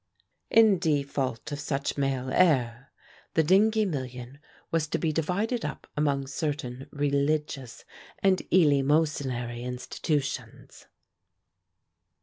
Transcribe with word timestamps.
In 0.49 0.79
default 0.79 1.51
of 1.51 1.59
such 1.59 1.95
male 1.95 2.31
heir, 2.33 2.91
the 3.35 3.43
Dingee 3.43 3.85
million 3.85 4.39
was 4.71 4.87
to 4.87 4.97
be 4.97 5.13
divided 5.13 5.63
up 5.63 5.85
among 5.95 6.25
certain 6.25 6.87
religious 6.91 7.85
and 8.17 8.39
eleemosynary 8.51 9.61
institutions. 9.61 10.87